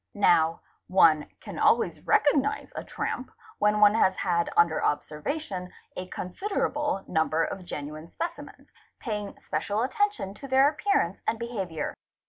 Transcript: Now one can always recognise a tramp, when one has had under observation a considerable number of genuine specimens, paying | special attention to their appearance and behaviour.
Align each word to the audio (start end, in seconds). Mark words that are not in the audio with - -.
Now 0.15 0.61
one 0.87 1.29
can 1.41 1.59
always 1.59 2.07
recognise 2.07 2.73
a 2.75 2.83
tramp, 2.83 3.31
when 3.59 3.79
one 3.79 3.93
has 3.93 4.17
had 4.17 4.49
under 4.57 4.83
observation 4.83 5.71
a 5.95 6.07
considerable 6.07 7.05
number 7.07 7.43
of 7.43 7.65
genuine 7.65 8.07
specimens, 8.09 8.71
paying 8.99 9.37
| 9.41 9.41
special 9.45 9.83
attention 9.83 10.33
to 10.33 10.47
their 10.47 10.67
appearance 10.67 11.21
and 11.27 11.37
behaviour. 11.37 11.93